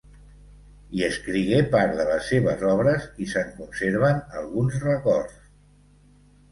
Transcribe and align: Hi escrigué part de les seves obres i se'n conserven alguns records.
Hi 0.99 1.03
escrigué 1.07 1.59
part 1.75 1.93
de 1.99 2.07
les 2.13 2.31
seves 2.31 2.65
obres 2.73 3.07
i 3.27 3.31
se'n 3.35 3.55
conserven 3.61 4.27
alguns 4.43 4.83
records. 4.91 5.39